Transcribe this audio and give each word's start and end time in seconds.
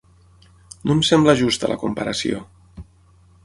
No 0.87 0.95
em 0.95 1.03
sembla 1.11 1.37
justa 1.43 1.71
la 1.73 1.79
comparació. 1.85 2.43